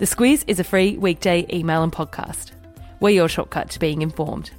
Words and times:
The 0.00 0.06
Squiz 0.06 0.44
is 0.46 0.58
a 0.58 0.64
free 0.64 0.96
weekday 0.96 1.46
email 1.52 1.82
and 1.82 1.92
podcast. 1.92 2.52
We're 3.00 3.10
your 3.10 3.28
shortcut 3.28 3.68
to 3.68 3.78
being 3.78 4.00
informed. 4.00 4.50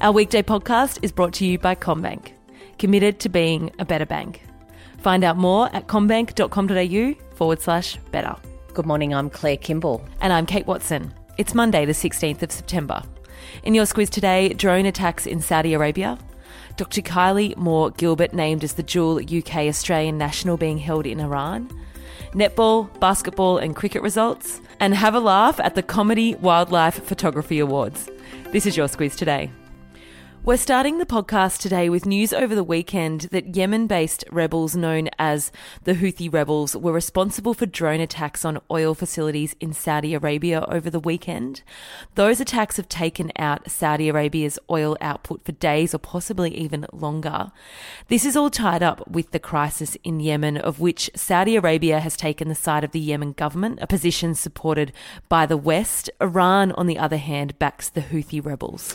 Our 0.00 0.12
weekday 0.12 0.40
podcast 0.40 0.98
is 1.02 1.12
brought 1.12 1.34
to 1.34 1.44
you 1.44 1.58
by 1.58 1.74
CommBank, 1.74 2.32
committed 2.78 3.20
to 3.20 3.28
being 3.28 3.70
a 3.78 3.84
better 3.84 4.06
bank. 4.06 4.40
Find 5.02 5.24
out 5.24 5.36
more 5.36 5.68
at 5.76 5.88
commbank.com.au 5.88 7.34
forward 7.36 7.60
slash 7.60 7.98
better. 8.12 8.34
Good 8.72 8.86
morning, 8.86 9.12
I'm 9.12 9.28
Claire 9.28 9.58
Kimball. 9.58 10.08
And 10.22 10.32
I'm 10.32 10.46
Kate 10.46 10.66
Watson. 10.66 11.12
It's 11.36 11.54
Monday, 11.54 11.84
the 11.84 11.92
16th 11.92 12.40
of 12.40 12.50
September. 12.50 13.02
In 13.64 13.74
your 13.74 13.84
Squiz 13.84 14.08
today, 14.08 14.54
drone 14.54 14.86
attacks 14.86 15.26
in 15.26 15.42
Saudi 15.42 15.74
Arabia, 15.74 16.16
Dr. 16.78 17.02
Kylie 17.02 17.54
Moore 17.58 17.90
Gilbert 17.90 18.32
named 18.32 18.64
as 18.64 18.72
the 18.72 18.82
dual 18.82 19.18
UK 19.18 19.68
Australian 19.68 20.16
national 20.16 20.56
being 20.56 20.78
held 20.78 21.04
in 21.04 21.20
Iran, 21.20 21.68
netball, 22.32 22.88
basketball, 23.00 23.58
and 23.58 23.76
cricket 23.76 24.02
results, 24.02 24.60
and 24.80 24.94
have 24.94 25.14
a 25.14 25.20
laugh 25.20 25.60
at 25.60 25.74
the 25.74 25.82
Comedy 25.82 26.34
Wildlife 26.36 27.02
Photography 27.04 27.58
Awards. 27.58 28.08
This 28.50 28.66
is 28.66 28.76
your 28.76 28.88
Squiz 28.88 29.16
today. 29.16 29.50
We're 30.44 30.56
starting 30.56 30.98
the 30.98 31.06
podcast 31.06 31.60
today 31.60 31.88
with 31.88 32.04
news 32.04 32.32
over 32.32 32.56
the 32.56 32.64
weekend 32.64 33.20
that 33.30 33.54
Yemen 33.54 33.86
based 33.86 34.24
rebels 34.28 34.74
known 34.74 35.08
as 35.16 35.52
the 35.84 35.94
Houthi 35.94 36.32
rebels 36.32 36.74
were 36.74 36.90
responsible 36.90 37.54
for 37.54 37.64
drone 37.64 38.00
attacks 38.00 38.44
on 38.44 38.60
oil 38.68 38.96
facilities 38.96 39.54
in 39.60 39.72
Saudi 39.72 40.14
Arabia 40.14 40.64
over 40.66 40.90
the 40.90 40.98
weekend. 40.98 41.62
Those 42.16 42.40
attacks 42.40 42.76
have 42.76 42.88
taken 42.88 43.30
out 43.38 43.70
Saudi 43.70 44.08
Arabia's 44.08 44.58
oil 44.68 44.96
output 45.00 45.44
for 45.44 45.52
days 45.52 45.94
or 45.94 45.98
possibly 45.98 46.52
even 46.56 46.86
longer. 46.92 47.52
This 48.08 48.24
is 48.24 48.36
all 48.36 48.50
tied 48.50 48.82
up 48.82 49.08
with 49.08 49.30
the 49.30 49.38
crisis 49.38 49.96
in 50.02 50.18
Yemen, 50.18 50.56
of 50.56 50.80
which 50.80 51.08
Saudi 51.14 51.54
Arabia 51.54 52.00
has 52.00 52.16
taken 52.16 52.48
the 52.48 52.56
side 52.56 52.82
of 52.82 52.90
the 52.90 52.98
Yemen 52.98 53.30
government, 53.30 53.78
a 53.80 53.86
position 53.86 54.34
supported 54.34 54.92
by 55.28 55.46
the 55.46 55.56
West. 55.56 56.10
Iran, 56.20 56.72
on 56.72 56.88
the 56.88 56.98
other 56.98 57.16
hand, 57.16 57.56
backs 57.60 57.88
the 57.88 58.00
Houthi 58.00 58.44
rebels. 58.44 58.92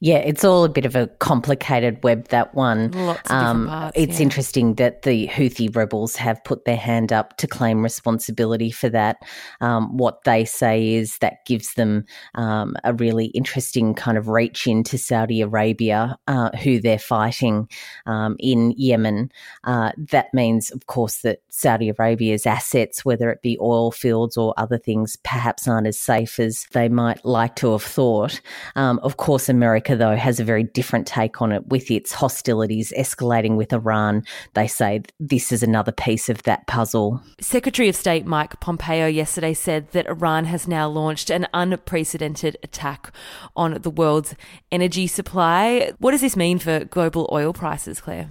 Yeah, 0.00 0.18
it's 0.18 0.42
all 0.42 0.64
a 0.64 0.68
bit 0.68 0.87
of 0.88 0.96
a 0.96 1.06
complicated 1.18 2.02
web, 2.02 2.28
that 2.28 2.54
one. 2.54 2.90
Lots 2.90 3.30
um, 3.30 3.68
parts, 3.68 3.96
It's 3.96 4.18
yeah. 4.18 4.24
interesting 4.24 4.74
that 4.74 5.02
the 5.02 5.28
Houthi 5.28 5.74
rebels 5.74 6.16
have 6.16 6.42
put 6.44 6.64
their 6.64 6.76
hand 6.76 7.12
up 7.12 7.36
to 7.36 7.46
claim 7.46 7.82
responsibility 7.82 8.70
for 8.70 8.88
that. 8.88 9.18
Um, 9.60 9.96
what 9.96 10.24
they 10.24 10.44
say 10.44 10.94
is 10.94 11.18
that 11.18 11.44
gives 11.46 11.74
them 11.74 12.04
um, 12.34 12.74
a 12.84 12.92
really 12.94 13.26
interesting 13.26 13.94
kind 13.94 14.18
of 14.18 14.28
reach 14.28 14.66
into 14.66 14.98
Saudi 14.98 15.40
Arabia, 15.40 16.18
uh, 16.26 16.50
who 16.56 16.80
they're 16.80 16.98
fighting 16.98 17.68
um, 18.06 18.36
in 18.38 18.72
Yemen. 18.76 19.30
Uh, 19.64 19.92
that 20.10 20.32
means, 20.32 20.70
of 20.70 20.86
course, 20.86 21.18
that 21.18 21.40
Saudi 21.50 21.90
Arabia's 21.90 22.46
assets, 22.46 23.04
whether 23.04 23.30
it 23.30 23.42
be 23.42 23.58
oil 23.60 23.90
fields 23.90 24.36
or 24.36 24.54
other 24.56 24.78
things, 24.78 25.16
perhaps 25.16 25.68
aren't 25.68 25.86
as 25.86 25.98
safe 25.98 26.40
as 26.40 26.66
they 26.72 26.88
might 26.88 27.24
like 27.24 27.56
to 27.56 27.72
have 27.72 27.82
thought. 27.82 28.40
Um, 28.76 28.98
of 29.02 29.16
course, 29.16 29.48
America, 29.48 29.96
though, 29.96 30.16
has 30.16 30.40
a 30.40 30.44
very 30.44 30.64
different 30.78 31.08
take 31.08 31.42
on 31.42 31.50
it 31.50 31.66
with 31.66 31.90
its 31.90 32.12
hostilities 32.12 32.92
escalating 32.96 33.56
with 33.56 33.72
Iran. 33.72 34.22
They 34.54 34.68
say 34.68 35.02
this 35.18 35.50
is 35.50 35.64
another 35.64 35.90
piece 35.90 36.28
of 36.28 36.40
that 36.44 36.68
puzzle. 36.68 37.20
Secretary 37.40 37.88
of 37.88 37.96
State 37.96 38.26
Mike 38.26 38.60
Pompeo 38.60 39.08
yesterday 39.08 39.54
said 39.54 39.90
that 39.90 40.06
Iran 40.06 40.44
has 40.44 40.68
now 40.68 40.88
launched 40.88 41.30
an 41.30 41.48
unprecedented 41.52 42.56
attack 42.62 43.12
on 43.56 43.82
the 43.82 43.90
world's 43.90 44.36
energy 44.70 45.08
supply. 45.08 45.90
What 45.98 46.12
does 46.12 46.20
this 46.20 46.36
mean 46.36 46.60
for 46.60 46.84
global 46.84 47.28
oil 47.32 47.52
prices, 47.52 48.00
Claire? 48.00 48.30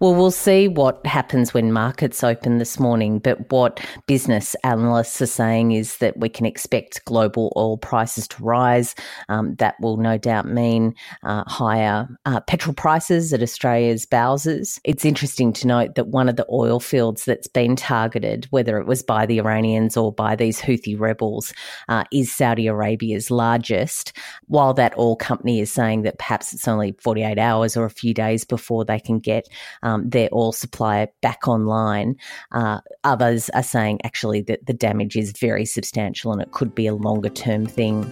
Well, 0.00 0.14
we'll 0.14 0.30
see 0.30 0.68
what 0.68 1.04
happens 1.06 1.54
when 1.54 1.72
markets 1.72 2.22
open 2.22 2.58
this 2.58 2.78
morning. 2.78 3.18
But 3.18 3.50
what 3.50 3.80
business 4.06 4.54
analysts 4.64 5.20
are 5.22 5.26
saying 5.26 5.72
is 5.72 5.98
that 5.98 6.18
we 6.18 6.28
can 6.28 6.46
expect 6.46 7.04
global 7.04 7.52
oil 7.56 7.78
prices 7.78 8.28
to 8.28 8.44
rise. 8.44 8.94
Um, 9.28 9.54
that 9.56 9.76
will 9.80 9.96
no 9.96 10.18
doubt 10.18 10.46
mean 10.46 10.94
uh, 11.22 11.44
higher 11.46 12.08
uh, 12.24 12.40
petrol 12.40 12.74
prices 12.74 13.32
at 13.32 13.42
Australia's 13.42 14.06
bowsers. 14.06 14.78
It's 14.84 15.04
interesting 15.04 15.52
to 15.54 15.66
note 15.66 15.94
that 15.94 16.08
one 16.08 16.28
of 16.28 16.36
the 16.36 16.46
oil 16.50 16.80
fields 16.80 17.24
that's 17.24 17.48
been 17.48 17.76
targeted, 17.76 18.46
whether 18.50 18.78
it 18.78 18.86
was 18.86 19.02
by 19.02 19.26
the 19.26 19.38
Iranians 19.38 19.96
or 19.96 20.12
by 20.12 20.36
these 20.36 20.60
Houthi 20.60 20.98
rebels, 20.98 21.52
uh, 21.88 22.04
is 22.12 22.32
Saudi 22.32 22.66
Arabia's 22.66 23.30
largest. 23.30 24.12
While 24.46 24.74
that 24.74 24.96
oil 24.98 25.16
company 25.16 25.60
is 25.60 25.72
saying 25.72 26.02
that 26.02 26.18
perhaps 26.18 26.52
it's 26.52 26.68
only 26.68 26.94
48 27.00 27.38
hours 27.38 27.76
or 27.76 27.84
a 27.84 27.90
few 27.90 28.14
days 28.14 28.44
before 28.44 28.84
they 28.84 29.00
can 29.00 29.18
get 29.18 29.45
um, 29.82 30.08
their 30.08 30.28
oil 30.32 30.52
supply 30.52 31.08
back 31.22 31.48
online. 31.48 32.16
Uh, 32.52 32.80
others 33.04 33.50
are 33.50 33.62
saying 33.62 34.00
actually 34.04 34.42
that 34.42 34.66
the 34.66 34.74
damage 34.74 35.16
is 35.16 35.32
very 35.32 35.64
substantial 35.64 36.32
and 36.32 36.42
it 36.42 36.52
could 36.52 36.74
be 36.74 36.86
a 36.86 36.94
longer 36.94 37.28
term 37.28 37.66
thing. 37.66 38.04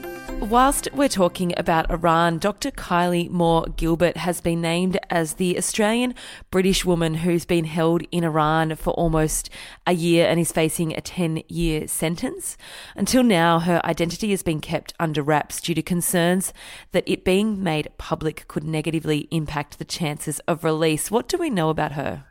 Whilst 0.44 0.88
we're 0.92 1.08
talking 1.08 1.54
about 1.56 1.90
Iran, 1.90 2.36
Dr. 2.36 2.70
Kylie 2.70 3.30
Moore 3.30 3.64
Gilbert 3.78 4.18
has 4.18 4.42
been 4.42 4.60
named 4.60 4.98
as 5.08 5.34
the 5.34 5.56
Australian 5.56 6.14
British 6.50 6.84
woman 6.84 7.14
who's 7.14 7.46
been 7.46 7.64
held 7.64 8.02
in 8.12 8.24
Iran 8.24 8.76
for 8.76 8.92
almost 8.92 9.48
a 9.86 9.94
year 9.94 10.26
and 10.26 10.38
is 10.38 10.52
facing 10.52 10.92
a 10.92 11.00
10 11.00 11.44
year 11.48 11.88
sentence. 11.88 12.58
Until 12.94 13.22
now, 13.22 13.58
her 13.58 13.80
identity 13.86 14.32
has 14.32 14.42
been 14.42 14.60
kept 14.60 14.92
under 15.00 15.22
wraps 15.22 15.62
due 15.62 15.74
to 15.76 15.82
concerns 15.82 16.52
that 16.92 17.04
it 17.06 17.24
being 17.24 17.62
made 17.62 17.88
public 17.96 18.46
could 18.46 18.64
negatively 18.64 19.28
impact 19.30 19.78
the 19.78 19.84
chances 19.86 20.40
of 20.40 20.62
release. 20.62 21.10
What 21.10 21.26
do 21.26 21.38
we 21.38 21.48
know 21.48 21.70
about 21.70 21.92
her? 21.92 22.22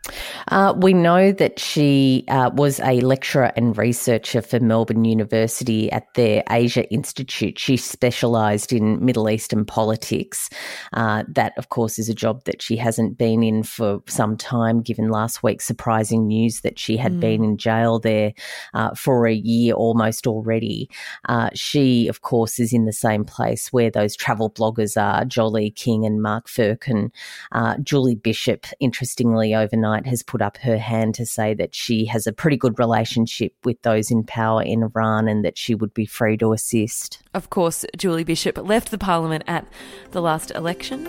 Uh, 0.49 0.73
we 0.77 0.93
know 0.93 1.31
that 1.31 1.57
she 1.57 2.25
uh, 2.27 2.51
was 2.53 2.79
a 2.81 2.99
lecturer 3.01 3.51
and 3.55 3.75
researcher 3.75 4.43
for 4.43 4.59
Melbourne 4.59 5.05
University 5.05 5.91
at 5.91 6.13
their 6.13 6.43
Asia 6.49 6.87
Institute. 6.91 7.57
She 7.57 7.75
specialised 8.03 8.73
in 8.73 9.03
Middle 9.03 9.29
Eastern 9.29 9.63
politics. 9.63 10.49
Uh, 10.91 11.23
that, 11.29 11.53
of 11.57 11.69
course, 11.69 11.97
is 11.97 12.09
a 12.09 12.13
job 12.13 12.43
that 12.43 12.61
she 12.61 12.75
hasn't 12.75 13.17
been 13.17 13.41
in 13.41 13.63
for 13.63 14.03
some 14.09 14.35
time, 14.35 14.81
given 14.81 15.07
last 15.07 15.41
week's 15.41 15.63
surprising 15.63 16.27
news 16.27 16.59
that 16.61 16.77
she 16.77 16.97
had 16.97 17.13
mm. 17.13 17.19
been 17.21 17.43
in 17.45 17.57
jail 17.57 17.99
there 17.99 18.33
uh, 18.73 18.93
for 18.93 19.25
a 19.25 19.33
year 19.33 19.73
almost 19.73 20.27
already. 20.27 20.89
Uh, 21.29 21.49
she, 21.53 22.09
of 22.09 22.23
course, 22.23 22.59
is 22.59 22.73
in 22.73 22.83
the 22.83 22.91
same 22.91 23.23
place 23.23 23.71
where 23.71 23.89
those 23.89 24.17
travel 24.17 24.49
bloggers 24.49 25.01
are 25.01 25.23
Jolie 25.23 25.71
King 25.71 26.05
and 26.05 26.21
Mark 26.21 26.49
Firkin. 26.49 27.09
Uh, 27.53 27.77
Julie 27.77 28.15
Bishop, 28.15 28.65
interestingly, 28.81 29.55
overnight 29.55 30.05
has 30.07 30.21
put 30.23 30.41
up 30.41 30.57
her 30.57 30.77
hand 30.77 31.15
to 31.15 31.25
say 31.25 31.53
that 31.53 31.73
she 31.73 32.03
has 32.07 32.27
a 32.27 32.33
pretty 32.33 32.57
good 32.57 32.77
relationship 32.79 33.53
with 33.63 33.81
those 33.83 34.11
in 34.11 34.25
power 34.25 34.61
in 34.61 34.83
Iran 34.83 35.29
and 35.29 35.45
that 35.45 35.57
she 35.57 35.73
would 35.73 35.93
be 35.93 36.05
free 36.05 36.35
to 36.35 36.51
assist. 36.51 37.23
Of 37.33 37.49
course, 37.49 37.85
Julie 37.95 38.23
Bishop 38.23 38.57
left 38.57 38.89
the 38.89 38.97
parliament 38.97 39.43
at 39.45 39.67
the 40.11 40.21
last 40.21 40.49
election. 40.51 41.07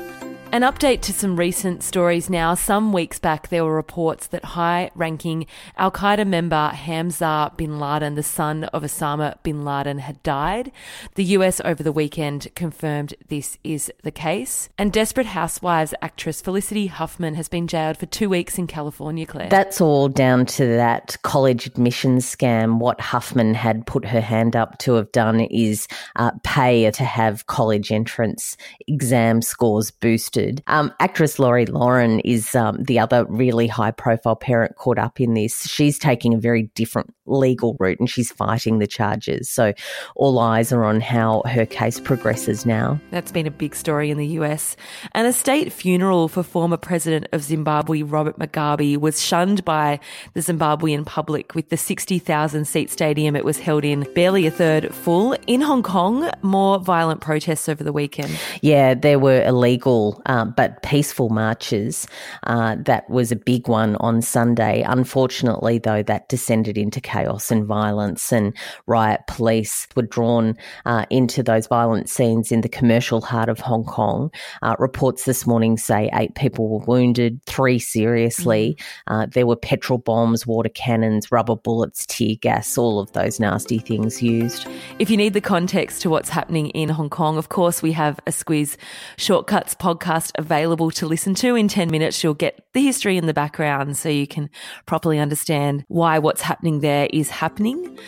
An 0.53 0.63
update 0.63 1.01
to 1.01 1.13
some 1.13 1.35
recent 1.35 1.83
stories 1.83 2.31
now. 2.31 2.55
Some 2.55 2.93
weeks 2.93 3.19
back, 3.19 3.49
there 3.49 3.65
were 3.65 3.75
reports 3.75 4.29
that 4.29 4.45
high 4.45 4.93
ranking 4.95 5.47
Al 5.77 5.91
Qaeda 5.91 6.25
member 6.25 6.69
Hamza 6.69 7.51
bin 7.57 7.81
Laden, 7.81 8.15
the 8.15 8.23
son 8.23 8.63
of 8.65 8.85
Osama 8.85 9.37
bin 9.43 9.65
Laden, 9.65 9.99
had 9.99 10.23
died. 10.23 10.71
The 11.17 11.25
US 11.25 11.61
over 11.65 11.83
the 11.83 11.91
weekend 11.91 12.47
confirmed 12.55 13.15
this 13.29 13.59
is 13.65 13.93
the 14.05 14.13
case. 14.13 14.69
And 14.79 14.93
Desperate 14.93 15.27
Housewives 15.27 15.93
actress 16.01 16.41
Felicity 16.41 16.87
Huffman 16.87 17.35
has 17.35 17.49
been 17.49 17.67
jailed 17.67 17.97
for 17.97 18.07
two 18.07 18.29
weeks 18.29 18.57
in 18.57 18.69
California, 18.69 19.27
Claire. 19.27 19.49
That's 19.49 19.81
all 19.81 20.09
down 20.09 20.47
to 20.47 20.67
that 20.67 21.17
college 21.23 21.67
admissions 21.67 22.25
scam. 22.25 22.79
What 22.79 23.01
Huffman 23.01 23.55
had 23.55 23.87
put 23.87 24.05
her 24.05 24.21
hand 24.21 24.55
up 24.55 24.79
to 24.79 24.95
have 24.95 25.11
done 25.11 25.41
is 25.41 25.89
uh, 26.15 26.31
pay 26.45 26.89
to 26.93 27.05
have 27.05 27.47
college 27.47 27.91
entrance 27.91 28.57
exam 28.87 29.43
scores 29.43 29.91
boosted. 29.91 30.44
Um, 30.67 30.93
actress 31.01 31.39
Lori 31.39 31.67
Loughlin 31.67 32.21
is 32.21 32.55
um, 32.55 32.83
the 32.83 32.99
other 32.99 33.25
really 33.27 33.67
high 33.67 33.91
profile 33.91 34.37
parent 34.37 34.77
caught 34.77 34.99
up 34.99 35.21
in 35.21 35.35
this. 35.35 35.63
She's 35.67 35.99
taking 35.99 36.35
a 36.35 36.39
very 36.39 36.65
different 36.75 37.15
legal 37.27 37.77
route 37.81 37.99
and 37.99 38.09
she's 38.09 38.31
fighting 38.31 38.79
the 38.79 38.87
charges. 38.87 39.49
So 39.49 39.73
all 40.17 40.39
eyes 40.39 40.73
are 40.73 40.85
on 40.85 41.01
how 41.01 41.43
her 41.47 41.65
case 41.67 41.99
progresses 42.01 42.67
now. 42.67 43.01
That's 43.11 43.33
been 43.33 43.47
a 43.47 43.51
big 43.51 43.75
story 43.75 44.11
in 44.11 44.19
the 44.19 44.27
US. 44.39 44.77
And 45.13 45.27
a 45.27 45.33
state 45.33 45.73
funeral 45.73 46.29
for 46.29 46.43
former 46.43 46.77
president 46.77 47.27
of 47.33 47.43
Zimbabwe, 47.43 48.03
Robert 48.03 48.39
Mugabe, 48.39 48.99
was 48.99 49.23
shunned 49.23 49.65
by 49.65 50.01
the 50.35 50.41
Zimbabwean 50.41 51.07
public 51.07 51.55
with 51.55 51.71
the 51.71 51.77
60,000 51.77 52.67
seat 52.67 52.91
stadium 52.91 53.37
it 53.37 53.45
was 53.45 53.59
held 53.59 53.85
in 53.85 54.07
barely 54.15 54.47
a 54.47 54.51
third 54.51 54.95
full. 54.95 55.37
In 55.47 55.61
Hong 55.61 55.83
Kong, 55.83 56.31
more 56.43 56.79
violent 56.79 57.21
protests 57.21 57.69
over 57.69 57.83
the 57.83 57.93
weekend. 57.93 58.39
Yeah, 58.61 58.95
there 58.95 59.19
were 59.19 59.43
illegal 59.43 60.21
uh, 60.27 60.45
but 60.45 60.83
peaceful 60.83 61.29
marches. 61.29 62.07
Uh, 62.45 62.77
that 62.81 63.09
was 63.11 63.33
a 63.33 63.37
big 63.37 63.69
one 63.69 63.97
on 63.97 64.23
Sunday. 64.23 64.83
Unfortunately, 64.87 65.79
though, 65.79 66.03
that 66.03 66.29
descended 66.29 66.79
into 66.79 67.01
chaos 67.01 67.51
and 67.51 67.67
violence, 67.67 68.33
and 68.33 68.57
riot 68.87 69.21
police 69.29 69.87
were 69.97 70.03
drawn 70.03 70.57
uh, 70.87 71.07
into 71.11 71.43
those 71.43 71.67
violent 71.67 72.09
scenes 72.09 72.51
in 72.53 72.61
the 72.61 72.69
commercial 72.69 73.21
heart 73.21 73.49
of 73.49 73.61
Hong 73.61 73.85
Kong. 73.85 74.31
Uh, 74.63 74.77
reports 74.79 75.25
this 75.25 75.47
morning 75.47 75.77
say 75.77 76.11
eight 76.15 76.35
people 76.35 76.69
were 76.69 76.85
wounded, 76.87 77.41
three 77.47 77.79
seriously. 77.79 78.79
Mm. 79.09 79.33
there 79.33 79.47
were 79.47 79.57
petrol 79.57 79.99
bombs, 79.99 80.47
water 80.47 80.69
cannons, 80.69 81.31
rubber 81.31 81.57
bullets, 81.57 82.07
tear 82.07 82.37
gas, 82.41 82.79
all 82.79 82.99
of 82.99 83.13
those 83.13 83.41
nasty 83.41 83.79
things 83.79 84.23
used. 84.23 84.67
If 84.99 85.11
you 85.11 85.17
need 85.17 85.35
the 85.35 85.41
context 85.41 86.03
to 86.03 86.11
what's 86.11 86.29
happening 86.29 86.71
in 86.71 86.89
Hong 86.89 87.11
Kong, 87.11 87.37
of 87.37 87.49
course, 87.49 87.83
we 87.83 87.93
have 87.93 88.21
a 88.27 88.31
Squiz 88.31 88.77
Shortcuts 89.17 89.75
podcast 89.75 90.14
available 90.37 90.91
to 90.93 91.07
listen 91.07 91.35
to. 91.35 91.57
In 91.57 91.69
10 91.69 91.91
minutes, 91.91 92.23
you'll 92.23 92.35
get 92.35 92.67
the 92.73 92.83
history 92.83 93.17
in 93.17 93.27
the 93.27 93.35
background 93.35 93.97
so 93.97 94.09
you 94.09 94.27
can 94.27 94.51
properly 94.87 95.19
understand 95.19 95.85
why 95.89 96.19
what's 96.19 96.43
happening 96.43 96.81
there 96.81 97.09
is 97.13 97.31
happening. 97.31 97.99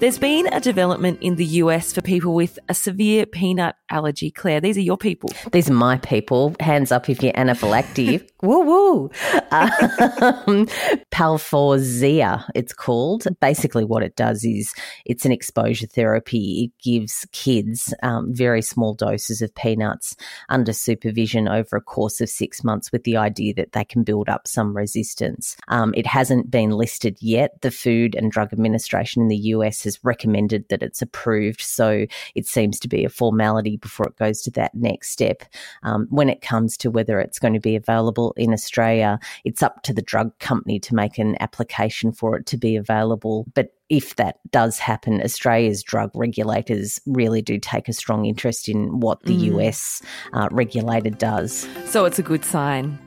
There's 0.00 0.18
been 0.18 0.46
a 0.48 0.60
development 0.60 1.18
in 1.22 1.36
the 1.36 1.44
US 1.44 1.92
for 1.92 2.02
people 2.02 2.34
with 2.34 2.58
a 2.68 2.74
severe 2.74 3.26
peanut 3.26 3.76
allergy. 3.90 4.30
Claire, 4.30 4.60
these 4.60 4.76
are 4.76 4.82
your 4.82 4.96
people. 4.96 5.30
These 5.52 5.70
are 5.70 5.74
my 5.74 5.98
people. 5.98 6.54
Hands 6.60 6.90
up 6.90 7.08
if 7.08 7.22
you're 7.22 7.32
anaphylactic. 7.32 8.28
woo 8.42 8.60
woo. 8.60 9.10
Um, 9.50 10.66
Palforzia, 11.12 12.44
it's 12.54 12.72
called. 12.72 13.26
Basically, 13.40 13.84
what 13.84 14.02
it 14.02 14.16
does 14.16 14.44
is 14.44 14.74
it's 15.06 15.24
an 15.24 15.32
exposure 15.32 15.86
therapy. 15.86 16.64
It 16.64 16.82
gives 16.82 17.26
kids 17.32 17.94
um, 18.02 18.34
very 18.34 18.62
small 18.62 18.94
doses 18.94 19.42
of 19.42 19.54
peanuts 19.54 20.16
under 20.48 20.72
supervision 20.72 21.48
over 21.54 21.76
a 21.76 21.80
course 21.80 22.20
of 22.20 22.28
six 22.28 22.62
months 22.62 22.92
with 22.92 23.04
the 23.04 23.16
idea 23.16 23.54
that 23.54 23.72
they 23.72 23.84
can 23.84 24.02
build 24.02 24.28
up 24.28 24.46
some 24.46 24.76
resistance. 24.76 25.56
Um, 25.68 25.94
it 25.96 26.06
hasn't 26.06 26.50
been 26.50 26.70
listed 26.70 27.16
yet. 27.20 27.60
The 27.62 27.70
Food 27.70 28.14
and 28.14 28.30
Drug 28.30 28.52
Administration 28.52 29.22
in 29.22 29.28
the 29.28 29.36
US 29.36 29.84
has 29.84 29.98
recommended 30.02 30.68
that 30.68 30.82
it's 30.82 31.00
approved. 31.00 31.60
So 31.60 32.06
it 32.34 32.46
seems 32.46 32.78
to 32.80 32.88
be 32.88 33.04
a 33.04 33.08
formality 33.08 33.76
before 33.76 34.06
it 34.06 34.16
goes 34.16 34.42
to 34.42 34.50
that 34.52 34.74
next 34.74 35.10
step. 35.10 35.42
Um, 35.82 36.06
when 36.10 36.28
it 36.28 36.42
comes 36.42 36.76
to 36.78 36.90
whether 36.90 37.20
it's 37.20 37.38
going 37.38 37.54
to 37.54 37.60
be 37.60 37.76
available 37.76 38.34
in 38.36 38.52
Australia, 38.52 39.18
it's 39.44 39.62
up 39.62 39.82
to 39.84 39.92
the 39.92 40.02
drug 40.02 40.36
company 40.38 40.78
to 40.80 40.94
make 40.94 41.18
an 41.18 41.36
application 41.40 42.12
for 42.12 42.36
it 42.36 42.46
to 42.46 42.56
be 42.56 42.76
available. 42.76 43.46
But 43.54 43.74
if 43.88 44.16
that 44.16 44.38
does 44.50 44.78
happen, 44.78 45.20
Australia's 45.22 45.82
drug 45.82 46.10
regulators 46.14 47.00
really 47.06 47.42
do 47.42 47.58
take 47.58 47.88
a 47.88 47.92
strong 47.92 48.24
interest 48.24 48.68
in 48.68 49.00
what 49.00 49.22
the 49.24 49.36
mm. 49.36 49.58
US 49.58 50.02
uh, 50.32 50.48
regulator 50.50 51.10
does. 51.10 51.68
So 51.86 52.04
it's 52.04 52.18
a 52.18 52.22
good 52.22 52.44
sign. 52.44 52.98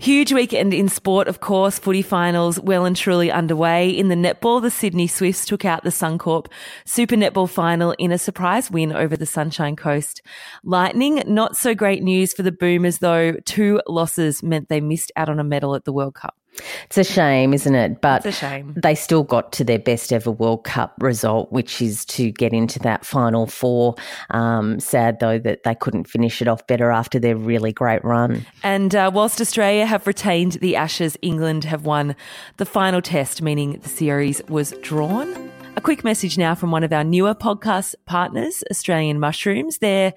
Huge 0.00 0.32
weekend 0.32 0.72
in 0.72 0.88
sport, 0.88 1.26
of 1.26 1.40
course. 1.40 1.80
Footy 1.80 2.02
finals 2.02 2.60
well 2.60 2.84
and 2.84 2.94
truly 2.94 3.32
underway. 3.32 3.90
In 3.90 4.06
the 4.06 4.14
netball, 4.14 4.62
the 4.62 4.70
Sydney 4.70 5.08
Swifts 5.08 5.44
took 5.44 5.64
out 5.64 5.82
the 5.82 5.90
Suncorp 5.90 6.46
Super 6.84 7.16
Netball 7.16 7.50
final 7.50 7.96
in 7.98 8.12
a 8.12 8.18
surprise 8.18 8.70
win 8.70 8.92
over 8.92 9.16
the 9.16 9.26
Sunshine 9.26 9.74
Coast. 9.74 10.22
Lightning, 10.62 11.24
not 11.26 11.56
so 11.56 11.74
great 11.74 12.04
news 12.04 12.32
for 12.32 12.44
the 12.44 12.52
Boomers 12.52 12.98
though. 12.98 13.32
Two 13.44 13.80
losses 13.88 14.40
meant 14.40 14.68
they 14.68 14.80
missed 14.80 15.10
out 15.16 15.28
on 15.28 15.40
a 15.40 15.44
medal 15.44 15.74
at 15.74 15.84
the 15.84 15.92
World 15.92 16.14
Cup. 16.14 16.37
It's 16.86 16.98
a 16.98 17.04
shame, 17.04 17.54
isn't 17.54 17.74
it? 17.74 18.00
But 18.00 18.24
it's 18.24 18.36
a 18.36 18.40
shame. 18.40 18.74
They 18.76 18.94
still 18.94 19.22
got 19.22 19.52
to 19.52 19.64
their 19.64 19.78
best 19.78 20.12
ever 20.12 20.30
World 20.30 20.64
Cup 20.64 20.94
result, 20.98 21.52
which 21.52 21.80
is 21.80 22.04
to 22.06 22.30
get 22.30 22.52
into 22.52 22.78
that 22.80 23.04
final 23.04 23.46
four. 23.46 23.94
Um, 24.30 24.80
sad 24.80 25.20
though 25.20 25.38
that 25.38 25.62
they 25.62 25.74
couldn't 25.74 26.08
finish 26.08 26.42
it 26.42 26.48
off 26.48 26.66
better 26.66 26.90
after 26.90 27.18
their 27.18 27.36
really 27.36 27.72
great 27.72 28.04
run. 28.04 28.44
And 28.62 28.94
uh, 28.94 29.10
whilst 29.12 29.40
Australia 29.40 29.86
have 29.86 30.06
retained 30.06 30.52
the 30.54 30.76
Ashes, 30.76 31.16
England 31.22 31.64
have 31.64 31.84
won 31.84 32.16
the 32.56 32.66
final 32.66 33.00
test, 33.00 33.42
meaning 33.42 33.78
the 33.82 33.88
series 33.88 34.42
was 34.48 34.72
drawn. 34.82 35.47
A 35.78 35.80
quick 35.80 36.02
message 36.02 36.36
now 36.36 36.56
from 36.56 36.72
one 36.72 36.82
of 36.82 36.92
our 36.92 37.04
newer 37.04 37.36
podcast 37.36 37.94
partners, 38.04 38.64
Australian 38.68 39.20
Mushrooms. 39.20 39.78
They're 39.78 40.12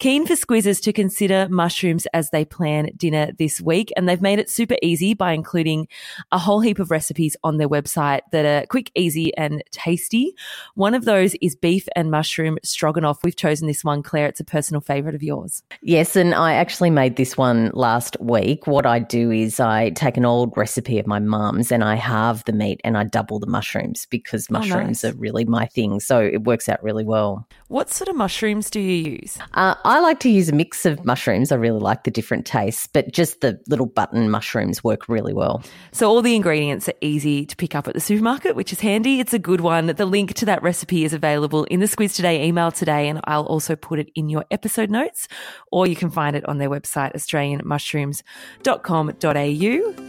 keen 0.00 0.26
for 0.26 0.34
squizzers 0.34 0.82
to 0.82 0.92
consider 0.92 1.46
mushrooms 1.48 2.08
as 2.12 2.30
they 2.30 2.44
plan 2.44 2.90
dinner 2.96 3.30
this 3.38 3.60
week, 3.60 3.92
and 3.96 4.08
they've 4.08 4.20
made 4.20 4.40
it 4.40 4.50
super 4.50 4.74
easy 4.82 5.14
by 5.14 5.30
including 5.30 5.86
a 6.32 6.38
whole 6.40 6.58
heap 6.58 6.80
of 6.80 6.90
recipes 6.90 7.36
on 7.44 7.58
their 7.58 7.68
website 7.68 8.22
that 8.32 8.44
are 8.44 8.66
quick, 8.66 8.90
easy, 8.96 9.32
and 9.36 9.62
tasty. 9.70 10.34
One 10.74 10.94
of 10.94 11.04
those 11.04 11.36
is 11.40 11.54
beef 11.54 11.86
and 11.94 12.10
mushroom 12.10 12.58
stroganoff. 12.64 13.22
We've 13.22 13.36
chosen 13.36 13.68
this 13.68 13.84
one, 13.84 14.02
Claire. 14.02 14.26
It's 14.26 14.40
a 14.40 14.44
personal 14.44 14.80
favourite 14.80 15.14
of 15.14 15.22
yours. 15.22 15.62
Yes, 15.80 16.16
and 16.16 16.34
I 16.34 16.54
actually 16.54 16.90
made 16.90 17.14
this 17.14 17.36
one 17.36 17.70
last 17.72 18.16
week. 18.18 18.66
What 18.66 18.84
I 18.84 18.98
do 18.98 19.30
is 19.30 19.60
I 19.60 19.90
take 19.90 20.16
an 20.16 20.24
old 20.24 20.56
recipe 20.56 20.98
of 20.98 21.06
my 21.06 21.20
mum's 21.20 21.70
and 21.70 21.84
I 21.84 21.94
halve 21.94 22.44
the 22.46 22.52
meat 22.52 22.80
and 22.82 22.98
I 22.98 23.04
double 23.04 23.38
the 23.38 23.46
mushrooms 23.46 24.08
because 24.10 24.50
mushrooms 24.50 25.03
oh, 25.03 25.03
nice 25.03 25.03
are 25.04 25.12
really 25.14 25.44
my 25.44 25.66
thing. 25.66 26.00
So 26.00 26.20
it 26.20 26.44
works 26.44 26.68
out 26.68 26.82
really 26.82 27.04
well. 27.04 27.46
What 27.68 27.90
sort 27.90 28.08
of 28.08 28.16
mushrooms 28.16 28.70
do 28.70 28.80
you 28.80 29.18
use? 29.18 29.38
Uh, 29.54 29.74
I 29.84 30.00
like 30.00 30.20
to 30.20 30.30
use 30.30 30.48
a 30.48 30.54
mix 30.54 30.86
of 30.86 31.04
mushrooms. 31.04 31.52
I 31.52 31.56
really 31.56 31.80
like 31.80 32.04
the 32.04 32.10
different 32.10 32.46
tastes, 32.46 32.86
but 32.86 33.12
just 33.12 33.40
the 33.40 33.60
little 33.68 33.86
button 33.86 34.30
mushrooms 34.30 34.84
work 34.84 35.08
really 35.08 35.34
well. 35.34 35.62
So 35.92 36.08
all 36.08 36.22
the 36.22 36.36
ingredients 36.36 36.88
are 36.88 36.94
easy 37.00 37.44
to 37.46 37.56
pick 37.56 37.74
up 37.74 37.88
at 37.88 37.94
the 37.94 38.00
supermarket, 38.00 38.54
which 38.56 38.72
is 38.72 38.80
handy. 38.80 39.20
It's 39.20 39.34
a 39.34 39.38
good 39.38 39.60
one. 39.60 39.86
The 39.86 40.06
link 40.06 40.34
to 40.34 40.44
that 40.46 40.62
recipe 40.62 41.04
is 41.04 41.12
available 41.12 41.64
in 41.64 41.80
the 41.80 41.86
Squiz 41.86 42.14
Today 42.14 42.44
email 42.44 42.70
today, 42.70 43.08
and 43.08 43.20
I'll 43.24 43.46
also 43.46 43.74
put 43.76 43.98
it 43.98 44.10
in 44.14 44.28
your 44.28 44.44
episode 44.50 44.90
notes, 44.90 45.26
or 45.72 45.86
you 45.86 45.96
can 45.96 46.10
find 46.10 46.36
it 46.36 46.46
on 46.48 46.58
their 46.58 46.68
website, 46.70 47.14
australianmushrooms.com.au. 47.14 50.03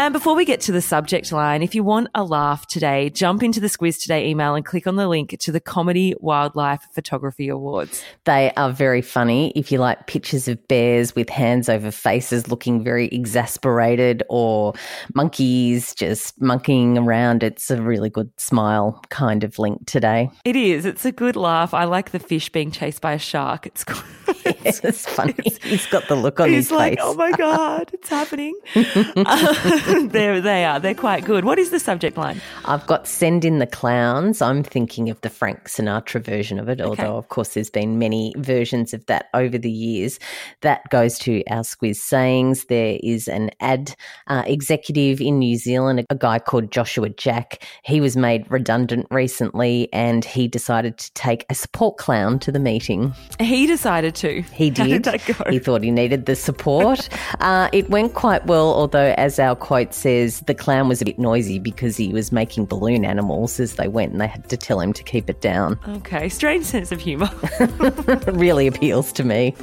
And 0.00 0.14
before 0.14 0.34
we 0.34 0.46
get 0.46 0.62
to 0.62 0.72
the 0.72 0.80
subject 0.80 1.30
line, 1.30 1.62
if 1.62 1.74
you 1.74 1.84
want 1.84 2.08
a 2.14 2.24
laugh 2.24 2.66
today, 2.66 3.10
jump 3.10 3.42
into 3.42 3.60
the 3.60 3.66
Squiz 3.66 4.00
Today 4.00 4.28
email 4.28 4.54
and 4.54 4.64
click 4.64 4.86
on 4.86 4.96
the 4.96 5.06
link 5.06 5.38
to 5.38 5.52
the 5.52 5.60
Comedy 5.60 6.14
Wildlife 6.20 6.80
Photography 6.94 7.50
Awards. 7.50 8.02
They 8.24 8.50
are 8.56 8.72
very 8.72 9.02
funny. 9.02 9.52
If 9.54 9.70
you 9.70 9.76
like 9.76 10.06
pictures 10.06 10.48
of 10.48 10.66
bears 10.68 11.14
with 11.14 11.28
hands 11.28 11.68
over 11.68 11.90
faces 11.90 12.48
looking 12.48 12.82
very 12.82 13.08
exasperated 13.08 14.22
or 14.30 14.72
monkeys 15.14 15.94
just 15.94 16.40
monkeying 16.40 16.96
around, 16.96 17.42
it's 17.42 17.70
a 17.70 17.82
really 17.82 18.08
good 18.08 18.30
smile 18.40 19.02
kind 19.10 19.44
of 19.44 19.58
link 19.58 19.84
today. 19.84 20.30
It 20.46 20.56
is. 20.56 20.86
It's 20.86 21.04
a 21.04 21.12
good 21.12 21.36
laugh. 21.36 21.74
I 21.74 21.84
like 21.84 22.12
the 22.12 22.18
fish 22.18 22.48
being 22.48 22.70
chased 22.70 23.02
by 23.02 23.12
a 23.12 23.18
shark. 23.18 23.66
It's 23.66 23.84
it's, 24.44 24.80
it's 24.84 25.06
funny. 25.06 25.34
It's, 25.44 25.62
he's 25.64 25.86
got 25.86 26.06
the 26.08 26.16
look 26.16 26.38
on 26.38 26.50
his 26.50 26.70
like, 26.70 26.98
face. 26.98 26.98
oh 27.02 27.14
my 27.14 27.30
God, 27.36 27.90
it's 27.92 28.08
happening. 28.08 28.54
there 28.74 30.40
they 30.40 30.64
are. 30.64 30.78
They're 30.78 30.94
quite 30.94 31.24
good. 31.24 31.44
What 31.44 31.58
is 31.58 31.70
the 31.70 31.80
subject 31.80 32.16
line? 32.16 32.40
I've 32.66 32.86
got 32.86 33.06
Send 33.06 33.44
in 33.44 33.58
the 33.58 33.66
Clowns. 33.66 34.42
I'm 34.42 34.62
thinking 34.62 35.08
of 35.08 35.20
the 35.22 35.30
Frank 35.30 35.64
Sinatra 35.64 36.22
version 36.22 36.58
of 36.58 36.68
it, 36.68 36.80
okay. 36.80 36.88
although, 37.04 37.16
of 37.16 37.28
course, 37.28 37.54
there's 37.54 37.70
been 37.70 37.98
many 37.98 38.34
versions 38.36 38.92
of 38.92 39.06
that 39.06 39.26
over 39.34 39.56
the 39.56 39.70
years. 39.70 40.18
That 40.60 40.88
goes 40.90 41.18
to 41.20 41.42
our 41.48 41.62
Squiz 41.62 41.96
sayings. 41.96 42.66
There 42.66 42.98
is 43.02 43.28
an 43.28 43.50
ad 43.60 43.94
uh, 44.26 44.42
executive 44.46 45.20
in 45.20 45.38
New 45.38 45.56
Zealand, 45.56 46.04
a 46.10 46.14
guy 46.14 46.38
called 46.38 46.70
Joshua 46.70 47.08
Jack. 47.08 47.64
He 47.84 48.00
was 48.00 48.16
made 48.16 48.50
redundant 48.50 49.06
recently 49.10 49.88
and 49.92 50.24
he 50.24 50.48
decided 50.48 50.98
to 50.98 51.12
take 51.14 51.46
a 51.48 51.54
support 51.54 51.96
clown 51.96 52.38
to 52.40 52.52
the 52.52 52.58
meeting. 52.58 53.14
He 53.38 53.66
decided 53.66 54.14
to. 54.16 54.29
He 54.52 54.70
did. 54.70 55.02
did 55.02 55.20
he 55.50 55.58
thought 55.58 55.82
he 55.82 55.90
needed 55.90 56.26
the 56.26 56.36
support. 56.36 57.08
uh, 57.40 57.68
it 57.72 57.90
went 57.90 58.14
quite 58.14 58.46
well, 58.46 58.72
although, 58.72 59.14
as 59.16 59.38
our 59.38 59.56
quote 59.56 59.94
says, 59.94 60.40
the 60.40 60.54
clown 60.54 60.88
was 60.88 61.02
a 61.02 61.04
bit 61.04 61.18
noisy 61.18 61.58
because 61.58 61.96
he 61.96 62.12
was 62.12 62.32
making 62.32 62.66
balloon 62.66 63.04
animals 63.04 63.60
as 63.60 63.76
they 63.76 63.88
went 63.88 64.12
and 64.12 64.20
they 64.20 64.26
had 64.26 64.48
to 64.48 64.56
tell 64.56 64.80
him 64.80 64.92
to 64.92 65.02
keep 65.02 65.28
it 65.28 65.40
down. 65.40 65.78
Okay, 65.88 66.28
strange 66.28 66.64
sense 66.64 66.92
of 66.92 67.00
humour. 67.00 67.30
really 68.32 68.66
appeals 68.66 69.12
to 69.12 69.24
me. 69.24 69.54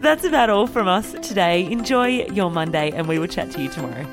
That's 0.00 0.24
about 0.24 0.48
all 0.50 0.66
from 0.66 0.88
us 0.88 1.12
today. 1.12 1.70
Enjoy 1.70 2.24
your 2.26 2.50
Monday 2.50 2.90
and 2.90 3.06
we 3.06 3.18
will 3.18 3.26
chat 3.26 3.50
to 3.52 3.62
you 3.62 3.68
tomorrow. 3.68 4.06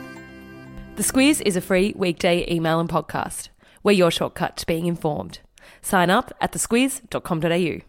The 0.98 1.04
Squiz 1.04 1.42
is 1.46 1.56
a 1.56 1.62
free 1.62 1.94
weekday 1.96 2.46
email 2.52 2.80
and 2.80 2.90
podcast. 2.90 3.50
We're 3.84 3.92
your 3.92 4.12
shortcut 4.12 4.58
to 4.58 4.66
being 4.66 4.88
informed. 4.88 5.40
Sign 5.82 6.10
up 6.10 6.34
at 6.42 6.52
thesquiz.com.au. 6.52 7.87